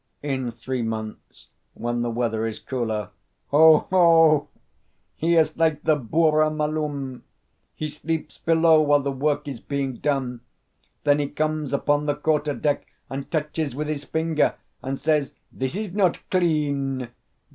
[0.23, 3.11] "In three months, when the weather is cooler."
[3.49, 3.85] "Ho!
[3.91, 4.47] ho!
[5.15, 7.23] He is like the Burra Malum.
[7.75, 10.41] He sleeps below while the work is being done.
[11.03, 15.75] Then he comes upon the quarter deck and touches with his finger, and says: 'This
[15.75, 17.09] is not clean!